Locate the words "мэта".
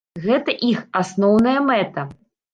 1.69-2.09